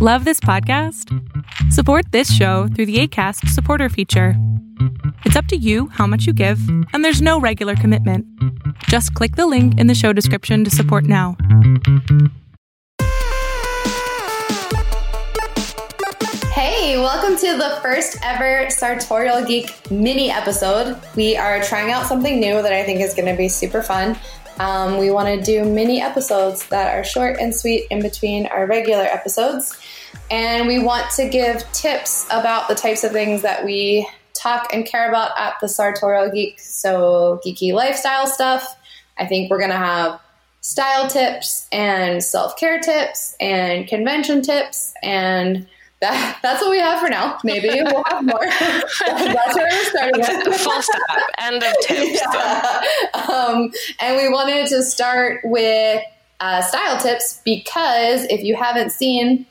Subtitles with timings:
[0.00, 1.12] Love this podcast?
[1.72, 4.34] Support this show through the ACAST supporter feature.
[5.24, 6.60] It's up to you how much you give,
[6.92, 8.24] and there's no regular commitment.
[8.84, 11.36] Just click the link in the show description to support now.
[16.52, 20.96] Hey, welcome to the first ever Sartorial Geek mini episode.
[21.16, 24.16] We are trying out something new that I think is going to be super fun.
[24.60, 28.66] Um, we want to do mini episodes that are short and sweet in between our
[28.66, 29.78] regular episodes.
[30.30, 34.84] And we want to give tips about the types of things that we talk and
[34.84, 36.60] care about at the Sartorial Geek.
[36.60, 38.76] So, geeky lifestyle stuff.
[39.16, 40.20] I think we're going to have
[40.60, 45.66] style tips and self care tips and convention tips and
[46.00, 47.38] that, that's what we have for now.
[47.44, 48.40] Maybe we'll have more.
[48.46, 50.44] that's where we're starting at.
[50.44, 51.18] Full stop.
[51.38, 52.20] End of tips.
[52.20, 52.82] Yeah.
[53.28, 56.02] Um, and we wanted to start with
[56.40, 59.46] uh, style tips because if you haven't seen,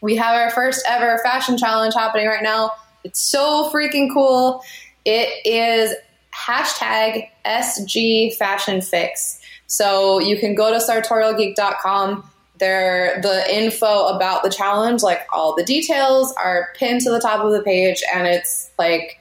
[0.00, 2.72] we have our first ever fashion challenge happening right now.
[3.04, 4.62] It's so freaking cool.
[5.04, 5.94] It is
[6.34, 9.40] hashtag SG Fashion Fix.
[9.66, 12.28] So you can go to sartorialgeek.com
[12.62, 17.44] there, the info about the challenge, like all the details, are pinned to the top
[17.44, 19.18] of the page, and it's like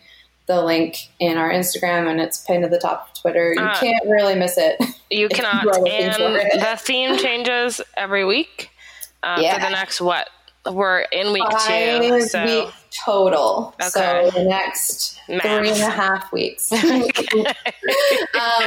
[0.48, 3.54] the link in our Instagram, and it's pinned to the top of Twitter.
[3.54, 4.78] You Uh, can't really miss it.
[5.14, 5.66] You cannot.
[5.66, 8.70] you and the theme changes every week
[9.24, 9.56] uh, Yeah.
[9.56, 10.30] for the next what?
[10.66, 11.58] We're in week two.
[11.58, 12.74] Five So weeks
[13.06, 13.74] total.
[13.82, 13.90] Okay.
[13.90, 15.42] So the next Math.
[15.42, 16.72] three and a half weeks.
[16.72, 16.84] um,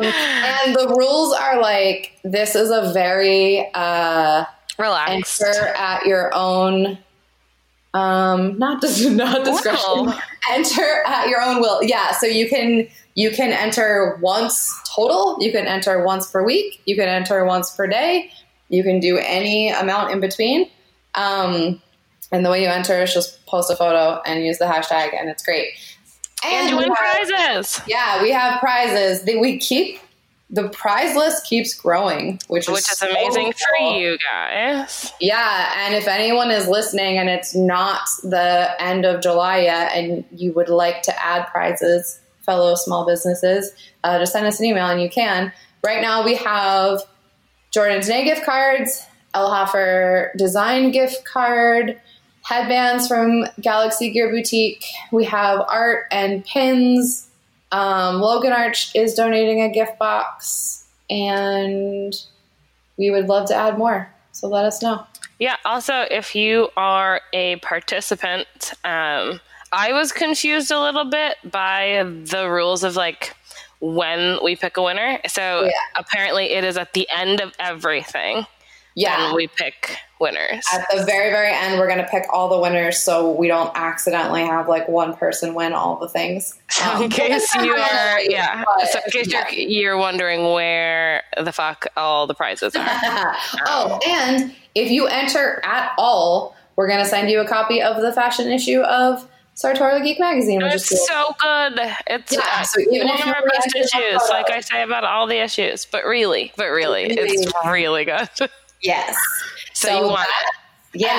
[0.02, 4.44] and the rules are like this is a very uh,
[4.78, 5.40] relax.
[5.42, 6.98] enter at your own
[7.92, 9.84] um not dis- not discretion.
[10.06, 10.14] Will.
[10.50, 11.82] enter at your own will.
[11.82, 15.36] Yeah so you can you can enter once total.
[15.40, 16.80] You can enter once per week.
[16.86, 18.30] You can enter once per day.
[18.68, 20.68] You can do any amount in between.
[21.14, 21.80] Um
[22.32, 25.28] and the way you enter is just post a photo and use the hashtag and
[25.28, 25.68] it's great.
[26.44, 26.96] And you win have-
[27.28, 27.80] prizes.
[27.86, 29.24] yeah we have prizes.
[29.24, 30.00] We keep
[30.50, 33.98] the prize list keeps growing which is Which is so amazing for cool.
[33.98, 35.12] you guys.
[35.20, 40.24] Yeah, and if anyone is listening and it's not the end of July yet and
[40.30, 43.72] you would like to add prizes, fellow small businesses,
[44.04, 45.50] uh, just send us an email and you can.
[45.82, 47.00] Right now we have
[47.72, 52.00] Jordan's Day gift cards, Elhoffer Design gift card,
[52.42, 54.84] headbands from Galaxy Gear Boutique.
[55.10, 57.28] We have art and pins.
[57.74, 62.14] Um, Logan Arch is donating a gift box, and
[62.96, 64.08] we would love to add more.
[64.30, 65.04] So let us know.
[65.40, 65.56] Yeah.
[65.64, 68.46] Also, if you are a participant,
[68.84, 69.40] um,
[69.72, 73.34] I was confused a little bit by the rules of like
[73.80, 75.18] when we pick a winner.
[75.26, 75.70] So Yeah.
[75.96, 78.46] apparently, it is at the end of everything.
[78.94, 79.34] Yeah.
[79.34, 80.64] we pick winners.
[80.72, 83.70] At the very, very end, we're going to pick all the winners so we don't
[83.74, 86.54] accidentally have like one person win all the things.
[86.84, 88.64] Um, in case you are, yeah.
[88.64, 89.48] but, So in case yeah.
[89.50, 92.86] you're you're wondering where the fuck all the prizes are.
[93.66, 98.00] oh, and if you enter at all, we're going to send you a copy of
[98.00, 101.08] the fashion issue of Sartorial Geek Magazine, which is It's cool.
[101.08, 101.80] so good.
[102.08, 105.26] It's Yeah, uh, so even one of our best issues, like I say about all
[105.28, 105.86] the issues.
[105.86, 107.04] But really, but Really.
[107.08, 108.28] it's really good.
[108.84, 109.16] yes.
[109.72, 110.60] So, you want that- it.
[110.96, 111.18] Yeah,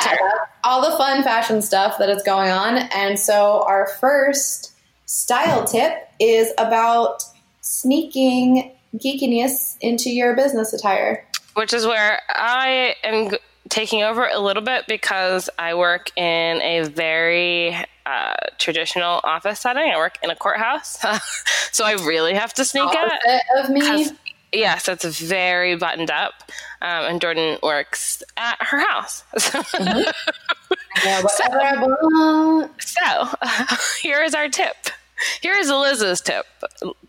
[0.64, 2.78] all the fun fashion stuff that is going on.
[2.78, 4.72] And so our first
[5.06, 7.22] style tip is about
[7.60, 11.28] sneaking geekiness into your business attire.
[11.56, 13.38] which is where I am g-
[13.68, 19.92] taking over a little bit because I work in a very uh, traditional office setting.
[19.92, 20.98] I work in a courthouse,
[21.74, 22.98] so I really have to sneak it.
[22.98, 24.18] Opposite of me.
[24.56, 26.34] 'Cause- Yes, it's very buttoned up,
[26.82, 29.24] um, and Jordan works at her house.
[31.04, 32.82] Yeah, whatever I want.
[32.82, 33.30] so,
[34.02, 34.76] here is our tip.
[35.42, 36.46] Here is Liz's tip,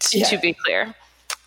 [0.00, 0.26] t- Yeah.
[0.28, 0.94] to be clear,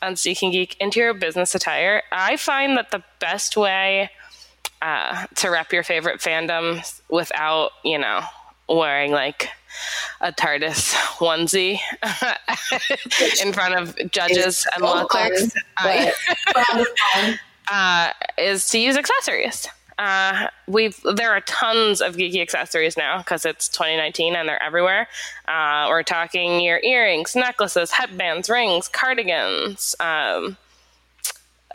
[0.02, 2.02] on Seeking Geek into your business attire.
[2.14, 4.10] I find that the best way
[4.82, 8.22] uh, to rep your favorite fandoms without, you know,
[8.70, 9.50] wearing like
[10.22, 11.80] a TARDIS onesie
[13.46, 15.54] in front of judges and law clerks
[17.72, 19.68] uh, is to use accessories.
[19.98, 25.08] Uh, we've there are tons of geeky accessories now because it's 2019 and they're everywhere.
[25.46, 29.96] Uh, we're talking your earrings, necklaces, headbands, rings, cardigans.
[30.00, 30.56] Um,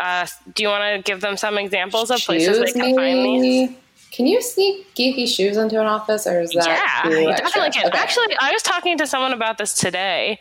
[0.00, 3.76] uh, do you want to give them some examples of places they can find these?
[4.14, 7.88] Can you sneak geeky shoes into an office, or is that Yeah, you definitely can.
[7.88, 7.98] Okay.
[7.98, 10.38] Actually, I was talking to someone about this today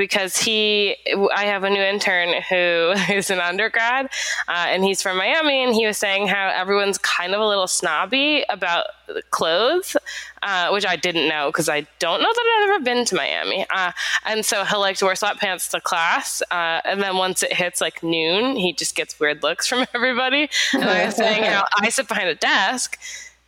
[0.00, 0.96] because he,
[1.36, 4.06] I have a new intern who is an undergrad,
[4.48, 7.66] uh, and he's from Miami, and he was saying how everyone's kind of a little
[7.66, 8.86] snobby about
[9.28, 9.98] clothes,
[10.42, 13.66] uh, which I didn't know because I don't know that I've ever been to Miami.
[13.68, 13.92] Uh,
[14.24, 17.82] and so he'll like to wear sweatpants to class, uh, and then once it hits
[17.82, 20.48] like noon, he just gets weird looks from everybody.
[20.72, 22.98] And I was saying how I sit behind a desk,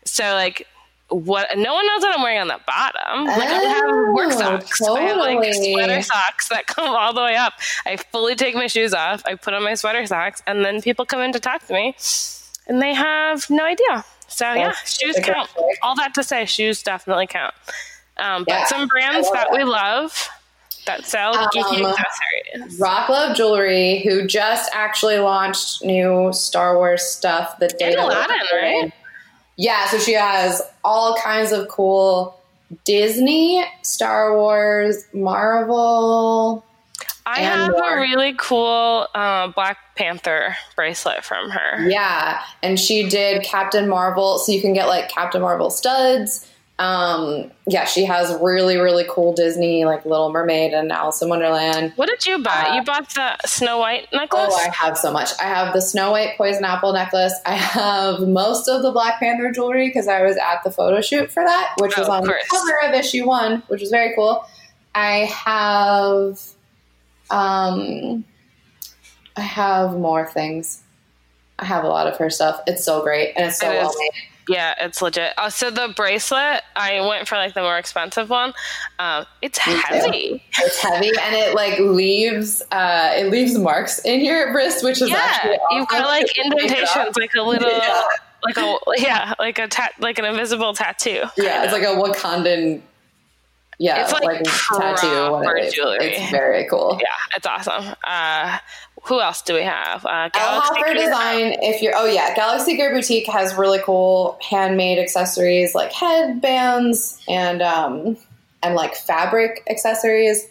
[0.04, 0.66] so like
[1.12, 3.26] what no one knows what I'm wearing on the bottom.
[3.26, 4.78] Like oh, I have work oh, socks.
[4.78, 5.00] Totally.
[5.00, 7.54] I have like sweater socks that come all the way up.
[7.86, 9.22] I fully take my shoes off.
[9.26, 11.94] I put on my sweater socks, and then people come in to talk to me,
[12.66, 14.04] and they have no idea.
[14.28, 15.50] So That's yeah, shoes count.
[15.82, 17.54] All that to say, shoes definitely count.
[18.16, 20.28] Um, but yeah, some brands that, that, we love
[20.86, 22.80] that sell um, geeky accessories.
[22.80, 27.94] Rock Love Jewelry, who just actually launched new Star Wars stuff the day.
[27.94, 28.92] Aladdin, right?
[29.56, 32.38] Yeah, so she has all kinds of cool
[32.84, 36.64] Disney, Star Wars, Marvel.
[37.24, 37.98] I have more.
[37.98, 41.88] a really cool uh, Black Panther bracelet from her.
[41.88, 46.48] Yeah, and she did Captain Marvel, so you can get like Captain Marvel studs.
[46.82, 51.92] Um, yeah, she has really, really cool Disney, like Little Mermaid and Alice in Wonderland.
[51.94, 52.70] What did you buy?
[52.70, 54.48] Uh, you bought the Snow White necklace?
[54.50, 55.30] Oh, I have so much.
[55.40, 57.34] I have the Snow White Poison Apple necklace.
[57.46, 61.30] I have most of the Black Panther jewelry because I was at the photo shoot
[61.30, 64.44] for that, which oh, was on the cover of issue one, which was very cool.
[64.92, 66.40] I have,
[67.30, 68.24] um,
[69.36, 70.82] I have more things.
[71.60, 72.60] I have a lot of her stuff.
[72.66, 74.31] It's so great and it's so it well made.
[74.48, 75.32] Yeah, it's legit.
[75.38, 78.52] Uh, so the bracelet, I went for like the more expensive one.
[78.98, 80.42] Um, it's heavy.
[80.58, 85.10] It's heavy, and it like leaves uh, it leaves marks in your wrist, which is
[85.10, 87.70] yeah, you've got like indentations, like a little.
[87.82, 88.02] Yeah.
[88.44, 91.22] Like a yeah, like a tat, like an invisible tattoo.
[91.36, 92.82] Yeah, it's like a Wakandan
[93.82, 95.08] yeah, it's like, like tattoo.
[95.72, 96.06] Jewelry.
[96.06, 96.98] It's very cool.
[97.00, 97.96] Yeah, it's awesome.
[98.04, 98.58] Uh,
[99.04, 100.06] who else do we have?
[100.06, 101.56] Uh, Galaxy Design.
[101.60, 107.62] If you're, oh yeah, Galaxy Gear Boutique has really cool handmade accessories like headbands and
[107.62, 108.16] um,
[108.62, 110.46] and like fabric accessories.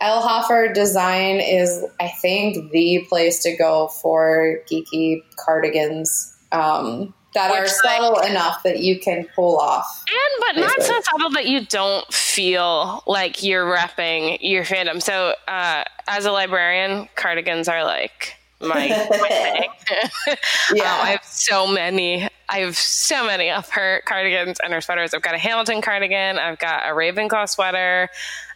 [0.00, 6.36] Hoffer Design is, I think, the place to go for geeky cardigans.
[6.50, 10.04] Um, that Which, are subtle like, enough that you can pull off.
[10.08, 15.02] And but not so subtle that you don't feel like you're repping your fandom.
[15.02, 20.36] So uh, as a librarian, cardigans are like my, my thing.
[20.74, 20.84] yeah.
[20.84, 22.28] Um, I have so many.
[22.48, 25.14] I have so many of her cardigans and her sweaters.
[25.14, 26.38] I've got a Hamilton cardigan.
[26.38, 28.08] I've got a Ravenclaw sweater.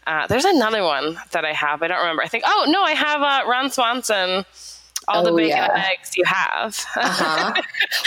[0.06, 1.82] Uh, there's another one that I have.
[1.82, 2.22] I don't remember.
[2.22, 2.44] I think.
[2.46, 4.44] Oh no, I have uh, Ron Swanson
[5.08, 5.72] all oh, the bacon yeah.
[5.72, 6.84] and eggs you have.
[6.96, 7.52] uh-huh.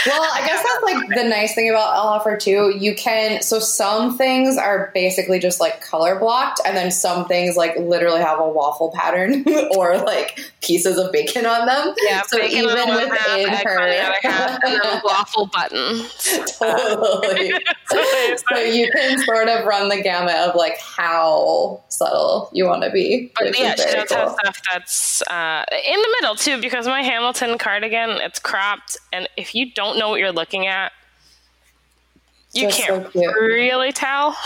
[0.06, 2.74] Well, I guess that's like the nice thing about Offer too.
[2.76, 7.56] You can so some things are basically just like color blocked, and then some things
[7.56, 9.44] like literally have a waffle pattern
[9.76, 11.94] or like pieces of bacon on them.
[12.02, 16.04] Yeah, so even within half, her half, and then waffle button.
[16.58, 17.52] totally.
[18.52, 22.90] so you can sort of run the gamut of like how subtle you want to
[22.90, 23.30] be.
[23.38, 24.18] But yeah, she does cool.
[24.18, 29.28] have stuff that's uh, in the middle too because my Hamilton cardigan, it's cropped, and
[29.36, 30.92] if you don't know what you're looking at,
[32.52, 34.36] you just can't so really tell.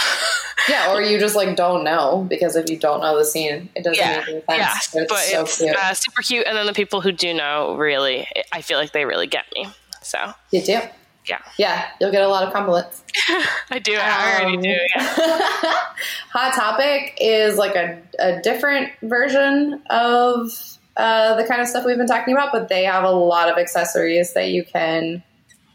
[0.69, 3.85] yeah, or you just like don't know because if you don't know the scene, it
[3.85, 4.95] doesn't yeah, make any sense.
[4.95, 5.77] Yeah, it's but so it's cute.
[5.77, 9.05] Uh, super cute, and then the people who do know really, I feel like they
[9.05, 9.69] really get me.
[10.03, 10.81] So you do.
[11.27, 11.39] Yeah.
[11.57, 13.03] Yeah, you'll get a lot of compliments.
[13.71, 13.97] I do.
[13.97, 14.69] I already um, do.
[14.69, 15.15] Yeah.
[16.33, 20.51] Hot Topic is like a, a different version of
[20.97, 23.57] uh, the kind of stuff we've been talking about, but they have a lot of
[23.57, 25.23] accessories that you can.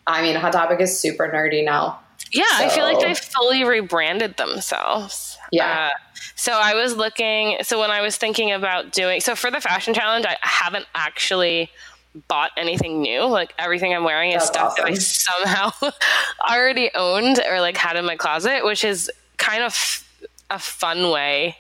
[0.06, 2.00] I mean, Hot Topic is super nerdy now.
[2.32, 2.66] Yeah, so.
[2.66, 5.38] I feel like they fully rebranded themselves.
[5.52, 5.90] Yeah.
[5.92, 7.58] Uh, so I was looking.
[7.64, 11.70] So when I was thinking about doing, so for the fashion challenge, I haven't actually
[12.28, 13.22] bought anything new.
[13.22, 14.86] Like everything I'm wearing is stuff awesome.
[14.86, 15.72] that I somehow
[16.50, 20.06] already owned or like had in my closet, which is kind of
[20.50, 21.58] a fun way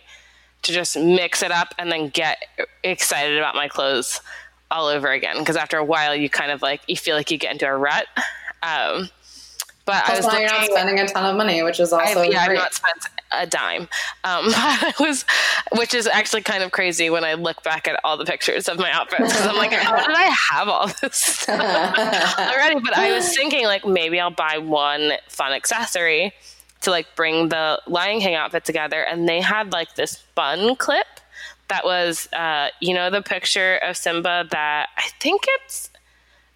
[0.61, 2.43] to just mix it up and then get
[2.83, 4.21] excited about my clothes
[4.71, 5.39] all over again.
[5.39, 7.75] Because after a while, you kind of like you feel like you get into a
[7.75, 8.05] rut.
[8.61, 9.09] Um,
[9.89, 12.19] but Plus I was looking, you're not spending a ton of money, which is also
[12.19, 12.60] I, yeah, great.
[12.60, 13.81] I've not spent a dime.
[13.81, 13.88] Um,
[14.24, 15.25] I was,
[15.72, 18.77] which is actually kind of crazy when I look back at all the pictures of
[18.77, 21.60] my outfits because I'm like, how did I have all this stuff
[22.38, 22.79] already?
[22.81, 26.34] But I was thinking like maybe I'll buy one fun accessory
[26.81, 31.08] to like bring the Lion King outfit together, and they had like this bun clip
[31.69, 35.89] that was, uh, you know, the picture of Simba that I think it's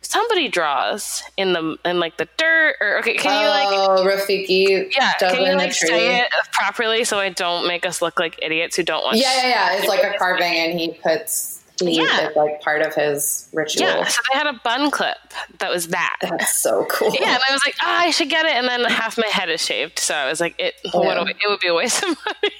[0.03, 4.91] somebody draws in the in like the dirt or okay can you like oh, Rafiki.
[4.95, 8.75] yeah can you like say it properly so i don't make us look like idiots
[8.75, 9.77] who don't want Yeah, yeah, yeah.
[9.77, 11.61] It's like a carving, and he puts.
[11.79, 12.27] He, Yeah.
[12.27, 13.87] It's like part of his ritual.
[13.87, 15.17] yeah so they had a bun clip
[15.57, 17.09] that was that That's so cool.
[17.19, 19.49] yeah and i was like oh i should get it and then half my head
[19.49, 22.09] is shaved so i was like it what a, it would be a waste of
[22.25, 22.53] money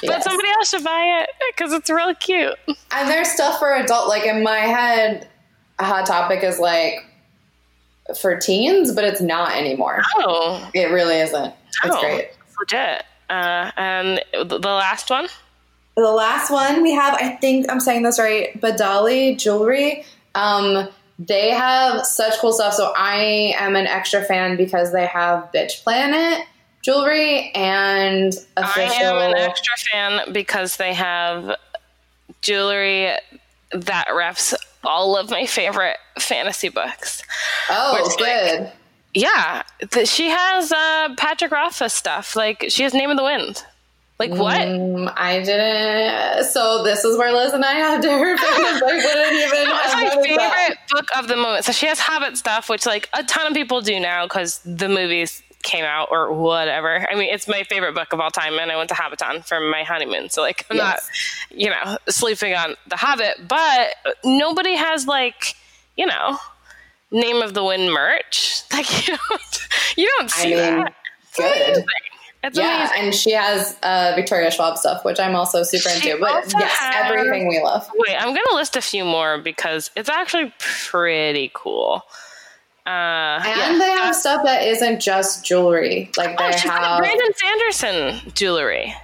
[0.00, 0.24] but Yes.
[0.24, 2.54] somebody else should buy it because it's really cute
[2.90, 4.08] And there's stuff for adult.
[4.08, 5.28] Like in my head,
[5.84, 7.04] hot topic is like
[8.18, 10.02] for teens, but it's not anymore.
[10.16, 11.54] oh It really isn't.
[11.84, 12.30] It's oh, great.
[12.30, 15.28] it's legit uh, and the the last one
[15.96, 20.04] The last one we have, I think I'm saying this right, Badali Jewelry.
[20.34, 22.74] Um, they have such cool stuff.
[22.74, 26.46] So I am an extra fan because they have Bitch Planet
[26.82, 29.06] jewelry and official.
[29.06, 31.56] I am an extra fan because they have
[32.42, 33.10] jewelry
[33.80, 34.54] that reps
[34.84, 37.22] all of my favorite fantasy books.
[37.70, 38.26] oh, it's like-
[38.60, 38.72] good.
[39.14, 42.36] Yeah, th- she has uh, Patrick Rothfuss stuff.
[42.36, 43.64] Like she has Name of the Wind.
[44.18, 44.60] Like what?
[44.60, 46.44] Um, I didn't.
[46.44, 48.82] So this is where Liz and I have different opinions.
[48.82, 49.66] I wouldn't even.
[49.86, 50.52] It's my noticed that.
[50.68, 51.64] favorite book of the moment.
[51.64, 54.88] So she has Hobbit stuff, which like a ton of people do now because the
[54.88, 57.06] movies came out or whatever.
[57.10, 59.60] I mean, it's my favorite book of all time, and I went to Hobbiton for
[59.60, 60.30] my honeymoon.
[60.30, 61.00] So like, I'm not,
[61.50, 63.88] you know, sleeping on the Hobbit, but
[64.24, 65.54] nobody has like,
[65.96, 66.38] you know,
[67.10, 68.62] name of the wind merch.
[68.72, 70.94] Like you don't, you don't I see mean, that.
[71.28, 71.62] It's good.
[71.68, 71.84] amazing.
[72.44, 73.04] It's Yeah, amazing.
[73.06, 76.20] and she has uh, Victoria Schwab stuff, which I'm also super She into.
[76.20, 77.88] But yes, has- everything we love.
[77.96, 82.02] Wait, I'm gonna list a few more because it's actually pretty cool.
[82.86, 86.10] Uh, And they have stuff that isn't just jewelry.
[86.16, 86.98] Like Oh, they she's got have.
[86.98, 88.94] Brandon Sanderson jewelry.
[88.94, 89.00] I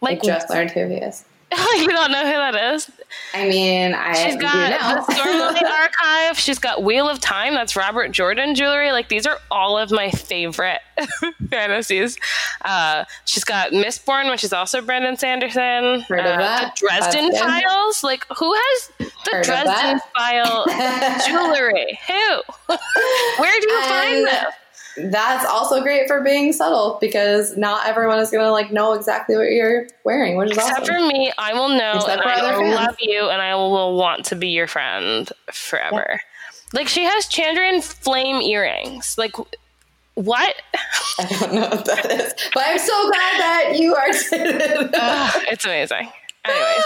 [0.00, 1.24] Like, just learned who he is.
[1.52, 2.90] you don't know who that is?
[3.36, 4.94] I mean, I She's got now.
[5.04, 6.38] the Stormlight Archive.
[6.38, 7.54] She's got Wheel of Time.
[7.54, 8.92] That's Robert Jordan jewelry.
[8.92, 10.80] Like these are all of my favorite
[11.50, 12.16] fantasies.
[12.64, 16.00] Uh, she's got Mistborn, which is also Brandon Sanderson.
[16.02, 16.74] Heard of Uh, that.
[16.76, 17.40] The Dresden That's.
[17.44, 18.02] Files.
[18.04, 20.00] Like who has the Heard Dresden.
[20.16, 20.64] File
[21.26, 21.98] jewelry?
[22.08, 22.42] Who?
[23.38, 24.44] Where do you find And- this?
[24.96, 29.50] That's also great for being subtle because not everyone is gonna like know exactly what
[29.50, 30.94] you're wearing, which is Except awesome.
[30.94, 34.24] for me, I will know Except and I will love you and I will want
[34.26, 36.20] to be your friend forever.
[36.72, 39.16] Like she has Chandrian flame earrings.
[39.18, 39.36] Like
[40.14, 40.54] what?
[41.18, 44.08] I don't know what that is, but I'm so glad that you are.
[44.94, 46.10] Ugh, it's amazing.
[46.48, 46.84] Anyways,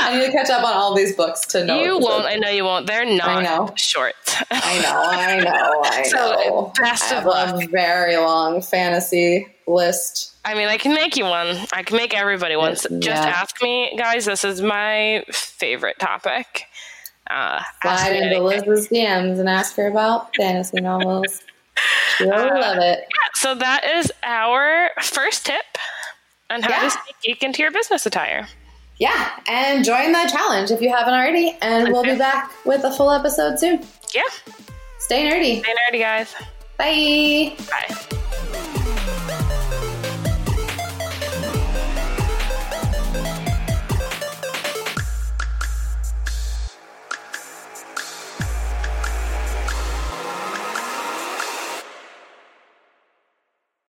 [0.00, 1.82] I need to catch up on all these books to know.
[1.82, 2.26] you won't.
[2.26, 2.86] I know you won't.
[2.86, 3.72] They're not know.
[3.76, 4.14] short.
[4.50, 6.72] I know, I know, I So, know.
[6.80, 7.62] best I of luck.
[7.64, 10.34] a very long fantasy list.
[10.44, 11.56] I mean, I can make you one.
[11.72, 12.76] I can make everybody one.
[12.76, 13.28] So Just Yeah.
[13.28, 14.24] ask me, guys.
[14.24, 16.64] This is my favorite topic.
[17.28, 18.40] Uh, Slide into.
[18.42, 21.40] Liz's DMs and ask her about fantasy novels.
[22.16, 23.06] She'll love it.
[23.34, 25.64] So that is our first tip
[26.50, 26.80] on how Yeah.
[26.80, 28.48] to sneak geek into your business attire.
[29.00, 31.56] Yeah, and join the challenge if you haven't already.
[31.62, 33.80] And we'll be back with a full episode soon.
[34.14, 34.22] Yeah.
[34.98, 35.60] Stay nerdy.
[35.60, 36.34] Stay nerdy, guys.
[36.76, 37.56] Bye.
[37.70, 38.18] Bye.